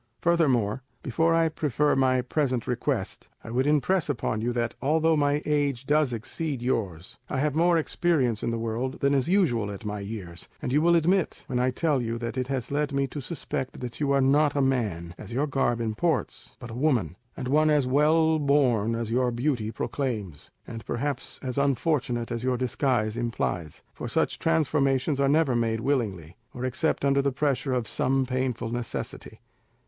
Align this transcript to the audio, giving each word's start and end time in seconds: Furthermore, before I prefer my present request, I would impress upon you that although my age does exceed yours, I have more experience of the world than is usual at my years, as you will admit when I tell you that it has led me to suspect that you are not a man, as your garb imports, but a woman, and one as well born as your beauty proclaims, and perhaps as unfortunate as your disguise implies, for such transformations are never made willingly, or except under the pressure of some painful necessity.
Furthermore, 0.19 0.81
before 1.03 1.35
I 1.35 1.47
prefer 1.47 1.95
my 1.95 2.23
present 2.23 2.65
request, 2.65 3.29
I 3.43 3.51
would 3.51 3.67
impress 3.67 4.09
upon 4.09 4.41
you 4.41 4.51
that 4.53 4.73
although 4.81 5.15
my 5.15 5.43
age 5.45 5.85
does 5.85 6.11
exceed 6.11 6.59
yours, 6.59 7.19
I 7.29 7.37
have 7.39 7.53
more 7.53 7.77
experience 7.77 8.41
of 8.41 8.49
the 8.49 8.57
world 8.57 9.01
than 9.01 9.13
is 9.13 9.29
usual 9.29 9.69
at 9.69 9.85
my 9.85 9.99
years, 9.99 10.49
as 10.59 10.71
you 10.71 10.81
will 10.81 10.95
admit 10.95 11.43
when 11.45 11.59
I 11.59 11.69
tell 11.69 12.01
you 12.01 12.17
that 12.17 12.35
it 12.35 12.47
has 12.47 12.71
led 12.71 12.91
me 12.91 13.05
to 13.09 13.21
suspect 13.21 13.79
that 13.81 13.99
you 13.99 14.11
are 14.11 14.21
not 14.21 14.55
a 14.55 14.59
man, 14.61 15.13
as 15.19 15.31
your 15.33 15.45
garb 15.45 15.79
imports, 15.79 16.55
but 16.57 16.71
a 16.71 16.73
woman, 16.73 17.15
and 17.37 17.47
one 17.47 17.69
as 17.69 17.85
well 17.85 18.39
born 18.39 18.95
as 18.95 19.11
your 19.11 19.29
beauty 19.29 19.69
proclaims, 19.69 20.49
and 20.65 20.83
perhaps 20.83 21.39
as 21.43 21.59
unfortunate 21.59 22.31
as 22.31 22.43
your 22.43 22.57
disguise 22.57 23.15
implies, 23.15 23.83
for 23.93 24.07
such 24.07 24.39
transformations 24.39 25.19
are 25.19 25.29
never 25.29 25.55
made 25.55 25.81
willingly, 25.81 26.37
or 26.55 26.65
except 26.65 27.05
under 27.05 27.21
the 27.21 27.31
pressure 27.31 27.73
of 27.75 27.87
some 27.87 28.25
painful 28.25 28.71
necessity. 28.71 29.39